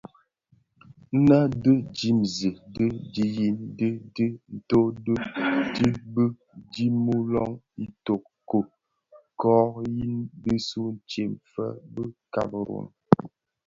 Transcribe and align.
Nnë 1.17 1.37
dhi 1.61 1.73
dimzi 1.97 2.49
di 2.73 2.85
dhiyis 3.13 3.57
di 3.77 3.89
dhi 4.15 4.27
nto 4.55 4.79
u 4.83 4.85
dhid 5.73 5.95
bi 6.13 6.25
dimuloň 6.71 7.51
Itoko 7.85 8.57
ki 9.39 9.57
yin 9.95 10.15
bisuu 10.41 10.89
ntsem 10.97 11.31
fè 11.51 11.65
bi 11.93 12.03
kameroun, 12.33 12.87